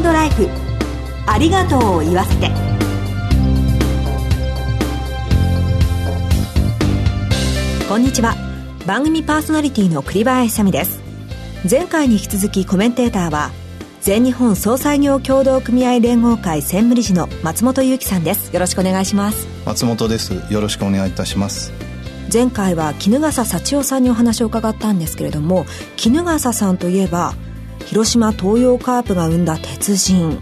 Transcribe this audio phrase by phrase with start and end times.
[0.00, 0.48] ライフ。
[1.26, 2.50] ありがとうを言わせて。
[7.86, 8.34] こんにちは。
[8.86, 10.98] 番組パーソナリティの栗林さみです。
[11.70, 13.50] 前回に引き続きコメンテーターは
[14.00, 18.52] 全日本総裁業協同組合連合会専務理事の松本裕樹さんです。
[18.52, 19.46] よろしくお願いします。
[19.66, 20.32] 松本です。
[20.50, 21.70] よろしくお願いいたします。
[22.32, 25.66] 前回は衣笠幸男さんにお話を伺ったんですけれども
[26.02, 27.34] 衣笠さんといえば
[27.86, 30.38] 広島東洋カープが生んだ鉄人。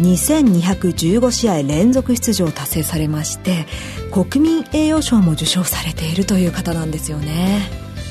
[0.00, 3.66] 2215試合連続出場を達成されまして
[4.12, 7.62] 国民栄誉賞も受賞されているという方なんですよね。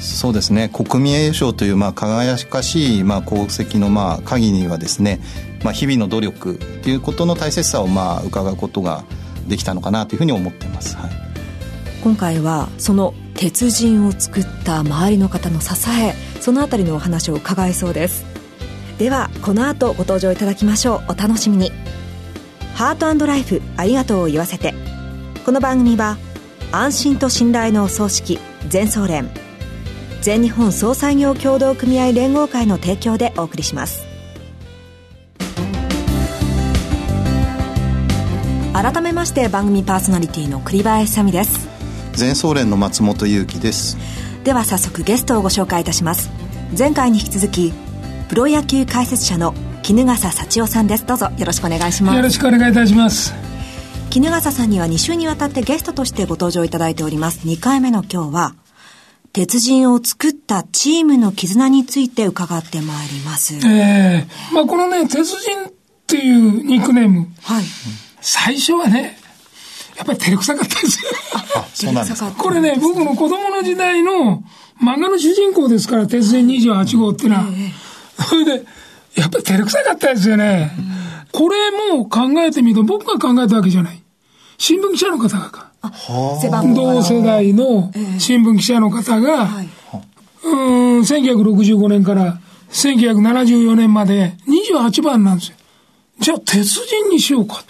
[0.02, 0.70] そうですね。
[0.70, 5.22] 国民栄誉賞というまあ輝かしいまあ功績のまあ鍵にはですね、
[5.64, 9.06] まあ、日々の努力ということの大切さをまあ伺うことが
[9.48, 11.12] できたのかなというふうに思っています、はい、
[12.04, 18.26] 今回はその鉄人を作った周りの方の支えそのあたりのお話を伺いそうです
[18.98, 21.12] ではこの後ご登場いただきましょう。
[21.12, 21.72] お楽しみに。
[22.74, 24.74] ハートライフありがとうを言わせて。
[25.46, 26.18] この番組は
[26.72, 29.30] 安心と信頼のお葬式全総連。
[30.22, 34.04] 全日本総裁業協同組合連合会の提供でお送りします。
[38.74, 41.68] 改めまして番組パーソナリティの栗林さみです。
[42.14, 43.96] 全総連の松本裕樹です。
[44.44, 46.32] では早速ゲストをご紹介いたします。
[46.76, 47.74] 前回に引き続き
[48.30, 49.54] プロ野球解説者の
[49.86, 51.06] 衣笠幸男さんです。
[51.06, 52.16] どうぞよろしくお願いします。
[52.18, 53.34] よろしくお願いいたします。
[54.12, 57.48] 衣笠さんには2週にわたってゲストとしてご登場いただいております。
[57.48, 58.56] 2回目の今日は
[59.32, 63.56] 鉄人を作ったチームの絆について伺ってまいります。
[63.56, 65.72] ええー、まあこのね鉄人っ
[66.06, 67.64] ていうニックネームはい。
[68.20, 69.18] 最初はね
[69.96, 71.12] やっぱり照れくさかったですよ。
[71.56, 72.32] あ、そうなんですか？
[72.32, 74.44] これね、僕の子供の時代の
[74.82, 77.46] 漫画の主人公ですから、鉄人28号っていうのは。
[77.50, 77.87] えー
[78.28, 78.66] それで、
[79.16, 80.72] やっぱり照れくさかったですよね。
[81.32, 81.56] これ
[81.94, 84.02] も考えてみると、僕が考えたわけじゃない。
[84.58, 85.68] 新聞記者の方が。
[86.74, 89.50] 同世代の新聞記者の方が、
[90.44, 92.40] うん、1965年から
[92.72, 95.58] 1974年まで28番なんですよ。
[96.20, 97.64] じゃあ、鉄人にしようか。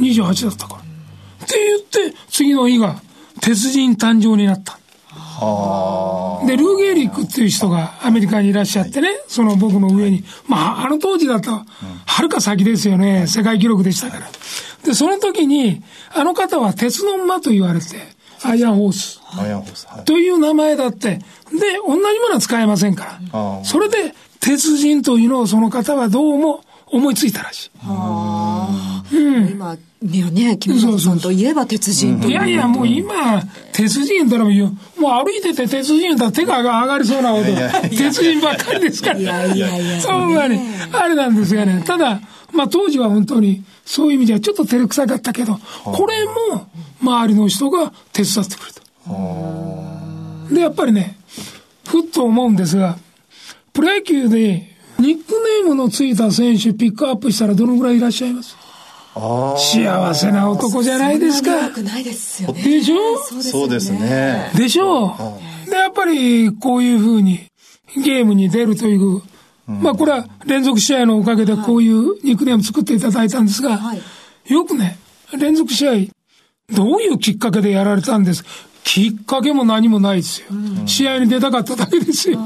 [0.00, 0.80] 28だったから。
[0.80, 1.54] って
[1.94, 3.00] 言って、次の日が、
[3.40, 4.78] 鉄人誕生になった。
[6.46, 11.50] で、ルー・ゲーリックっていう人がアメリカにいらっしゃってね、その僕の上に、まあ、あの当時だと、
[12.06, 14.28] はるか先ですよね、世界記録でしたから。
[14.84, 15.82] で、その時に、
[16.14, 17.86] あの方は鉄の馬と言われて、
[18.44, 19.20] アイアンホース。
[19.36, 20.04] アイアンホース。
[20.04, 21.16] という名前だって。
[21.16, 21.22] で、
[21.86, 23.64] 同じものは使えませんから。
[23.64, 27.70] それで、鉄人というのをその方はどうも思いついたらしい。
[29.16, 33.42] うん、今、ね、木本さんといえば鉄人といやいや、もう今、
[33.72, 37.44] 鉄人ったらもう歩いてて鉄人だったら手が上がりそうなほど、
[37.88, 39.18] 鉄人ばっかりですから。
[39.18, 40.00] いやいやいや。
[40.00, 40.58] そうまに、
[40.92, 41.82] あれなんですがね。
[41.86, 42.20] ただ、
[42.52, 46.68] まあ当時は本当に、そういう意味ではちょっと照れくさかったけど、これも、
[47.00, 50.54] 周りの人が手伝ってくれた。
[50.54, 51.18] で、やっぱりね、
[51.86, 52.98] ふっと思うんですが、
[53.72, 55.32] プロ野球で、ニック
[55.62, 58.56] ネームのついた選手ピックアップしたらどのぐらいいらっしゃいます？
[59.14, 61.70] 幸せな男じゃないですか。
[61.82, 62.62] ないですよね。
[62.62, 62.96] でしょ？
[63.42, 64.50] そうですね。
[64.56, 65.14] でしょ？
[65.66, 67.40] うで、やっぱりこういうふうに
[68.02, 69.22] ゲームに出るという、
[69.68, 73.80] まあこれは連続試合のおかげでこういうニックネーム作っていただいたんですが、
[74.46, 74.98] よくね、
[75.38, 75.92] 連続試合、
[76.74, 78.44] どういうきっかけでやられたんです？
[78.82, 80.48] きっかけも何もないですよ。
[80.86, 82.40] 試合に出たかっただけですよ。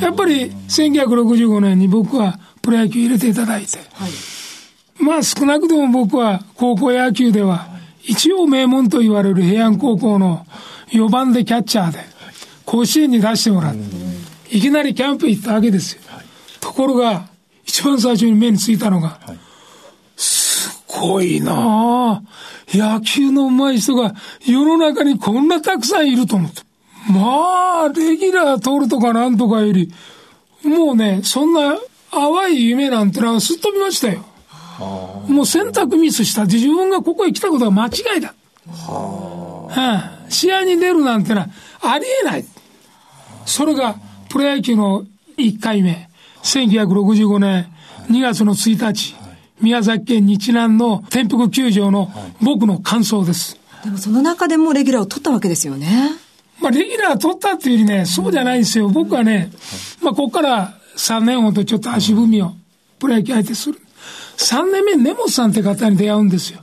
[0.00, 4.10] やっぱり1965年に僕はプロ野球入れていただいて、はい
[5.00, 7.68] まあ少なくとも僕は高校野球では
[8.02, 10.46] 一応名門と言われる平安高校の
[10.90, 11.98] 4番でキャッチャーで
[12.64, 16.02] 甲子園に出してもらって、いきなりキャンプ行ったわけですよ。
[16.60, 17.28] ところが、
[17.64, 19.18] 一番最初に目についたのが、
[20.16, 22.22] すごいな
[22.68, 26.62] 野球の上手い人が世の中にこんなたくさんいると思って。
[27.10, 29.90] まあ、レギュラー取るとかなんとかより、
[30.62, 31.74] もうね、そんな
[32.10, 34.24] 淡い夢なんてのはすっ飛びましたよ。
[34.78, 36.44] もう選択ミスした。
[36.44, 38.34] 自分がここへ来たことは間違いだ。
[38.66, 41.48] はあ、試合に出るなんてのは
[41.80, 42.44] ありえない。
[43.46, 43.96] それが
[44.28, 45.04] プロ野球の
[45.36, 46.08] 1回目。
[46.42, 47.66] 1965年
[48.10, 49.16] 2月の1日。
[49.60, 53.58] 宮崎県日南の天福球場の僕の感想です。
[53.82, 56.12] でもその中でもレギュラーを取ったわけですよね。
[56.60, 58.88] まあレギュラー取ったっていうよりね、そうじゃないんですよ。
[58.88, 59.50] 僕はね、
[60.00, 62.52] まあここから3年ほどちょっと足踏みを
[62.98, 63.80] プロ野球相手する。
[64.36, 66.60] 3年目に根本さんって方に出会うんですよ。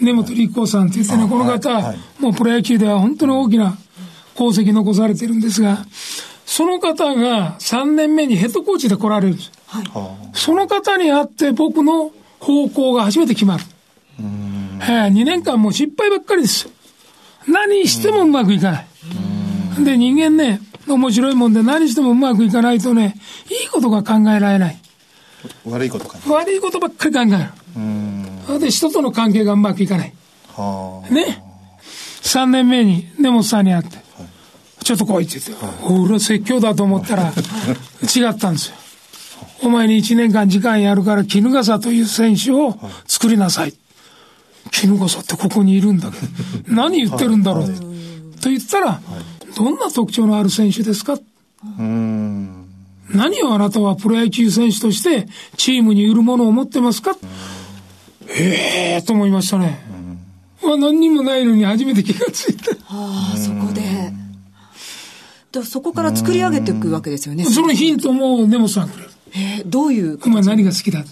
[0.00, 3.76] 根本立候さんって言ってね、この方、はいはい、もうプロ野球では本当に大きな
[4.34, 5.84] 功績残されてるんですが、
[6.46, 9.52] その方が3年目にヘッドコーチで来られるんです。
[9.66, 9.84] はい、
[10.34, 13.64] その方に会って僕の方向が初めて決まる。
[14.18, 16.68] えー、2年間もう失敗ばっかりです
[17.46, 18.86] 何してもうまくいかない。
[19.84, 23.16] で、人間ね、面白いもんで何してもうまくいかないとね、
[23.48, 24.78] いいことが考えられない。
[25.64, 27.48] 悪いことか悪いことばっかり考え
[28.54, 28.58] る。
[28.60, 30.12] で、人との関係がうまくいかない。
[31.10, 31.42] ね。
[32.22, 33.98] 3年目に根本さんに会って、
[34.84, 37.32] ちょっと来いって言って、俺は説教だと思ったら、
[38.14, 38.74] 違ったんですよ。
[39.64, 43.74] お前に1年間時間やるから、絹笠という選手を作りなさい。
[44.70, 46.26] 絹笠ってここにいるんだけど、
[46.74, 47.68] 何言ってるんだろう。
[48.40, 49.00] と言ったら、
[49.56, 51.18] どんな特徴のある選手ですか？
[53.10, 55.26] 何をあなたはプロ野球選手として
[55.56, 57.16] チームに売るものを持ってますか？
[58.28, 59.80] ええー、と思いましたね。
[60.62, 62.74] まあ何にもないのに初めて気がついた。
[62.88, 63.82] ああ、そこで。
[65.52, 67.44] でそこから作り上げていくわけですよね。
[67.44, 69.10] そのヒントも根本さんくれる。
[69.34, 71.06] えー、どういうお前何が好きだ、うん、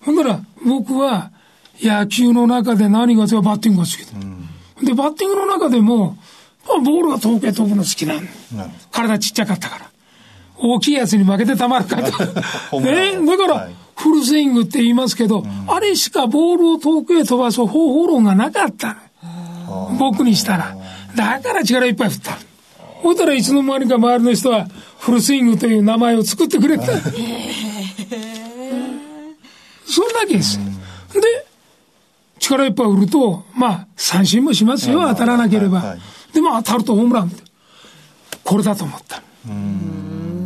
[0.00, 1.30] ほんなら、僕は
[1.80, 4.18] 野球の中で何が好きバッティングが好きだ。
[4.18, 6.18] うん、で、バッティングの中でも、
[6.66, 8.20] ボールが遠くへ飛ぶの好きなの。
[8.90, 9.91] 体ちっちゃかったから。
[10.62, 12.02] 大きいやつに負けてたまるかと。
[12.80, 18.96] ね、だから、フルスイングって言いますけど、うん、あれしかボールを遠くへ飛ばす方法論がなかった
[19.98, 20.76] 僕にしたら。
[21.14, 22.38] だから力いっぱい振った。
[23.02, 24.68] ほったらいつの間にか周りの人は、
[24.98, 26.86] フルスイングという名前を作ってくれた。
[29.84, 30.58] そんだけです。
[30.58, 30.64] で、
[32.38, 35.96] 力いっぱい振ると、まあ、三振もしますよ、当たらなければ。
[36.32, 37.32] でも当たるとホームラン。
[38.44, 39.22] これだと思った。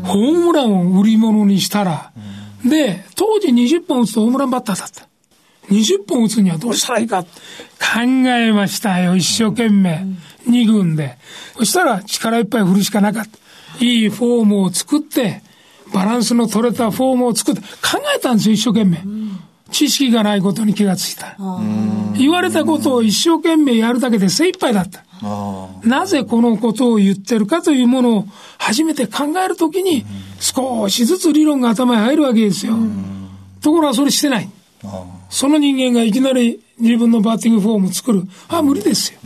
[0.07, 2.13] ホームランを売り物にしたら、
[2.65, 5.07] で、当時20本打つとホームランバッターだった。
[5.69, 7.29] 20本打つにはどうしたらいいか考
[8.01, 10.07] えましたよ、一生懸命。
[10.49, 11.19] 2軍で。
[11.59, 13.85] そしたら力いっぱい振るしかなかった。
[13.85, 15.43] いいフォームを作って、
[15.93, 17.67] バランスの取れたフォームを作って、考
[18.17, 19.03] えたんですよ、一生懸命。
[19.71, 21.37] 知識がないことに気がついた。
[22.17, 25.05] 言われたことを一生懸命やるだけで精一杯だった。
[25.83, 28.29] なぜこのことを言ってるかというものを
[28.59, 30.05] 初めて考えるときに、
[30.41, 32.75] 少しずつ理論が頭に入るわけですよ。
[33.61, 34.49] ところがそれしてない。
[35.29, 38.23] その人間がいきなり自分のバッティングフォーム作る。
[38.49, 39.19] あ、無理ですよ。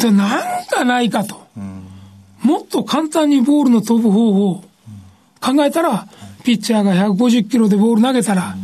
[0.00, 1.40] で、なんかないかと。
[2.42, 4.64] もっと簡単にボールの飛ぶ方法を
[5.40, 6.08] 考えたら、
[6.44, 8.56] ピッチャーが150キロでボール投げたら、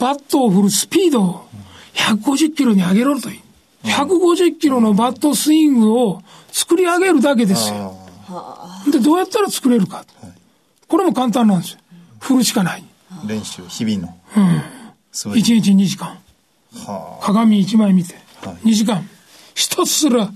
[0.00, 1.46] バットを振るスピードを
[1.94, 3.40] 150キロに上げろという。
[3.84, 7.96] 150キロのバットスイングを作り上げるだけですよ。
[8.90, 10.04] で、どうやったら作れるか。
[10.88, 11.78] これも簡単なんですよ。
[12.20, 12.84] 振るしかない。
[13.26, 14.16] 練習、日々の。
[14.36, 14.62] うん。
[15.12, 16.18] 1日2時間。
[17.20, 18.14] 鏡1枚見て。
[18.64, 19.08] 2時間。
[19.54, 20.30] ひすら、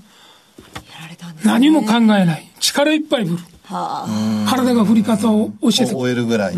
[1.43, 2.49] 何も考えない。
[2.59, 3.43] 力いっぱい振る。
[4.47, 6.55] 体が振り方を教えて覚えるぐらい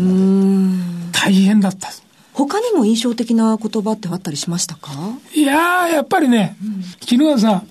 [1.12, 1.90] 大変だった。
[2.34, 4.90] 他にも印象的な言葉ってあったりしましたか？
[5.34, 7.62] いやー、やっぱりね、うん、昨日はさ、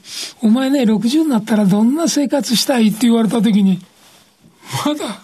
[0.41, 3.79] お前ね、60になったらどんな生活したいって言われた時に、
[4.85, 5.19] まだ、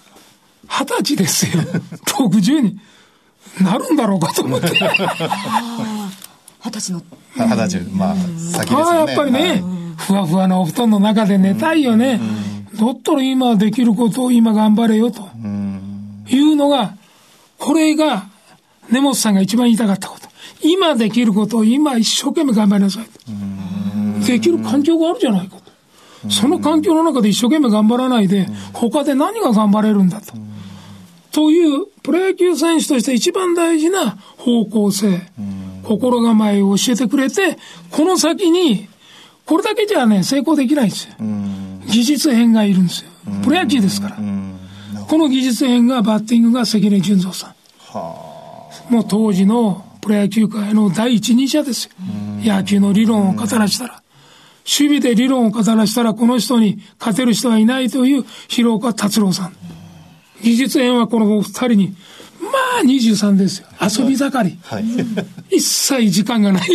[0.67, 1.63] 二十歳ですよ。
[2.17, 2.79] 60に
[3.61, 4.67] なるんだろうかと思って。
[4.69, 4.75] 二
[6.71, 7.01] 十歳の。
[7.35, 8.75] 二十歳、まあ、先ですね。
[8.75, 9.63] ああ、やっぱりね、
[9.97, 12.19] ふわふわのお布団の中で寝たいよね。
[12.73, 15.29] だったら今できることを今頑張れよと。
[16.29, 16.95] いうのが、
[17.57, 18.27] これが
[18.89, 20.27] 根本さんが一番言いたかったこと。
[20.61, 24.25] 今できることを今一生懸命頑張りなさい。
[24.25, 26.31] できる環境があるじゃないかと。
[26.31, 30.33] その環境の中で一生懸命頑張らないで、他で何が頑張れるんだと。
[31.31, 35.21] というプロ野球選手として一番大事な方向性、
[35.83, 37.57] 心構えを教えてくれて、
[37.91, 38.87] この先に、
[39.45, 41.13] これだけじゃね、成功できないんですよ。
[41.87, 43.09] 技術編がいるんですよ。
[43.43, 44.17] プロ野球ですから。
[45.07, 47.49] この技術編がバッティングが関根純三さん。
[47.79, 48.26] はあ
[48.89, 51.91] もう当時のプロ野球界の第一人者ですよ。
[52.41, 54.03] 野球の理論を語らしたら。
[54.69, 59.53] 守備で理論を語らしたらこの人に勝てる人はいないという広岡達郎さん。
[60.41, 61.95] 技術園はこのお二人に、
[62.41, 62.49] ま
[62.81, 63.67] あ23ですよ。
[63.81, 64.59] 遊び盛り。
[64.63, 64.85] はい、
[65.49, 66.67] 一切時間がない。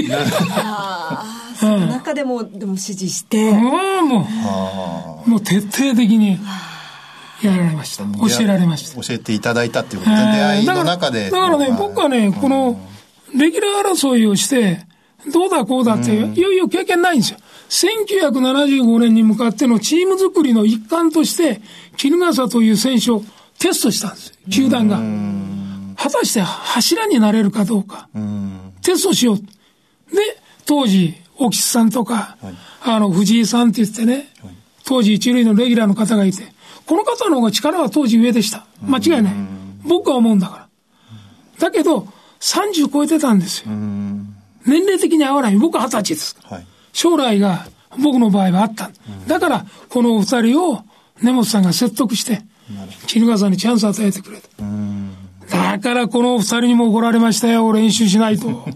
[1.58, 3.52] その中でも、でも指示して。
[3.52, 4.28] もう、も
[5.26, 6.38] う、もう徹底的に。
[7.46, 8.04] やられました。
[8.04, 9.00] 教えられました。
[9.02, 11.30] 教えていただいたっていうことで、出会いの中で。
[11.30, 12.80] だからね、僕はね、この、
[13.34, 14.84] レギュラー争いをして、
[15.32, 17.38] どうだこうだって、いよいよ経験ないんですよ。
[17.68, 21.60] 1975年に向かってのチーム作りの一環として、
[21.96, 23.22] 絹笠という選手を
[23.58, 25.00] テストしたんです球団が。
[25.96, 28.08] 果たして柱になれるかどうか。
[28.82, 29.36] テストしよう。
[29.36, 29.42] で、
[30.66, 34.28] 当時、沖津さんとか、はい、あの、藤井さんって言ってね、
[34.84, 36.52] 当時一塁のレギュラーの方がいて、
[36.86, 38.66] この方の方が力は当時上でした。
[38.82, 39.34] 間違いない。
[39.84, 40.68] 僕は思うんだから。
[41.58, 42.08] だけど、
[42.40, 43.66] 30超えてたんですよ。
[43.68, 45.56] 年齢的に合わない。
[45.56, 46.36] 僕は20歳です。
[46.44, 47.66] はい、将来が
[48.02, 48.90] 僕の場合はあった。
[49.26, 50.82] だから、このお二人を
[51.22, 52.42] 根本さんが説得して、
[53.06, 55.68] 絹川さんにチャンスを与えてくれた。
[55.72, 58.66] だからこの二人にも怒られましたよ、練習しないと。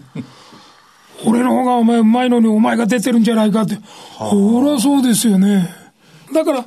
[1.25, 3.79] 俺の方がお前うまいのにお前が出てるんじゃないかって。
[4.13, 5.67] ほらそうですよね。
[6.33, 6.65] だから、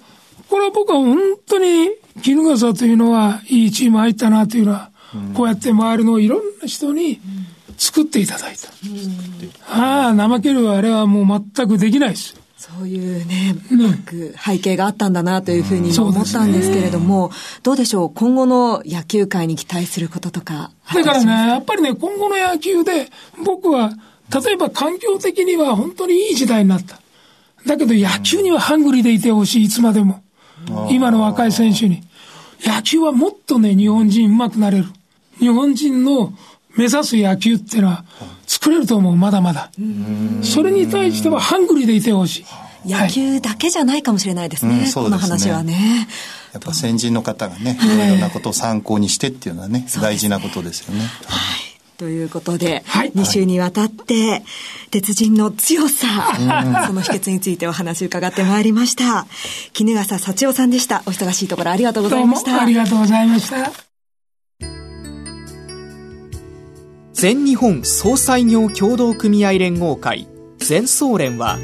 [0.51, 1.91] これは僕は本当に
[2.23, 4.91] 絹笠というのはいいチーム入ったなというのは、
[5.33, 7.21] こうやって周りのいろんな人に
[7.79, 8.69] 作っていただいた。
[9.73, 12.37] ああ、怠けるあれはもう全くできないです。
[12.57, 20.73] そういうね、う背景があったんだなというふうに思ったんですけれども、ね、どうでしょう、今後の野球界に期待することとか。
[20.93, 23.09] だからね、やっぱりね、今後の野球で、
[23.45, 23.93] 僕は、
[24.45, 27.01] 例えば環境的には本当にいい時代になった。
[27.67, 30.23] だけど野球にはハングリーでいてほしい、いつまでも。
[30.91, 32.03] 今の若い選手に。
[32.63, 34.87] 野球はもっとね、日本人上手くなれる。
[35.39, 36.35] 日本人の
[36.77, 38.05] 目指す野球っていうのは
[38.47, 39.71] 作れると思う、まだまだ。
[40.43, 42.45] それに対してはハングリーでいてほし
[42.85, 42.89] い。
[42.89, 46.09] 野球だけじゃないかもしれないですね、はい、この話はね。
[46.53, 51.01] やっぱ先人の方がね、いろいろなことを参考にしてっていうのはね、大事なことですよね。
[51.01, 51.09] はい
[52.01, 54.43] ということで、はい、2週にわたって、
[54.91, 56.07] 鉄人の強さ、
[56.87, 59.27] その秘訣についてお話伺ってまいりました。
[59.75, 61.03] 絹笠幸男さんでした。
[61.05, 62.63] お忙しいところありがとうございました。
[62.63, 63.71] ありがとうございました。
[67.13, 70.27] 全日本総裁業協同組合連合会
[70.57, 71.59] 全総連は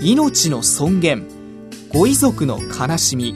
[0.00, 1.28] 命の尊厳
[1.92, 3.34] ご遺族の悲しみ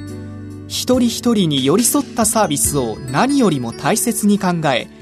[0.66, 5.01] 一人一人に寄り添ったサービスを何よりも大切に考え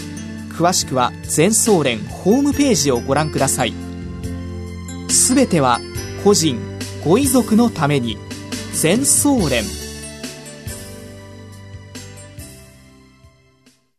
[0.51, 3.73] 詳しくは全総連ホームページをご覧ください。
[5.09, 5.79] すべては
[6.23, 6.59] 個人
[7.03, 8.17] ご遺族のために
[8.73, 9.63] 全総連。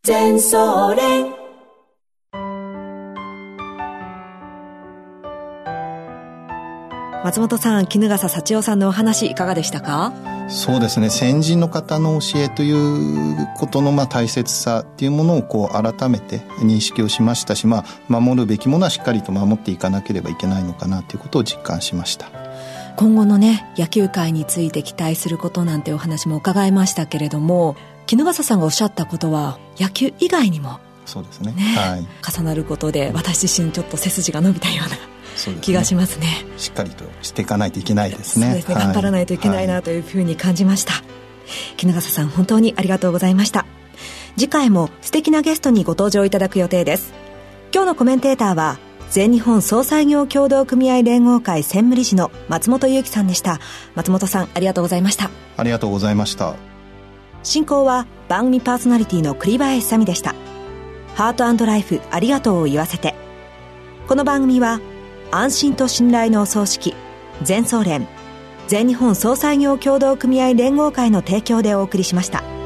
[0.02, 1.31] 全総連。
[7.24, 10.12] 松本さん衣笠幸男さんのお話いかがでしたか？
[10.48, 11.08] そうですね。
[11.08, 22.26] 先人の方の教えということのまあ大切さっていうものをこう改めて認識をしましたし、まあ、守るべきものはしっかりと守っていかなければいけないのかなということを実感しました。
[22.96, 27.76] 今後のね野球界について期待することなんてお話も伺いましたけれども
[28.10, 34.96] 衣笠さんがおっしゃったことは野球以外にもそうですね、ね、はい、重なることで私自身ちょっと背筋が伸びたような
[35.60, 38.48] 気がしますね、ね、しっかりとしていかないといけないですね。
[38.48, 43.66] ね、はい、頑張らないといけないなというふうに感じました、はい、衣笠さん本当にありがとうございました。
[44.36, 47.12] 次回も素敵なゲストにご登場いただく予定です。
[47.72, 48.78] 今日のコメンテーターは
[49.10, 53.60] 全日本総裁業協同組合連合会専務理事の松本裕樹さんでした。
[53.94, 55.30] 松本さんありがとうございました。
[55.56, 56.54] ありがとうございました。
[57.42, 60.34] 進行は番組パーソナリティの栗林久美でした。
[61.14, 63.14] ハートライフありがとうを言わせて。
[64.08, 64.80] この番組は
[65.34, 66.94] 安心と信頼のお葬式
[67.42, 68.06] 全総連
[68.68, 72.61] 全日本総裁業協同組合連合会の提供でお送りしました。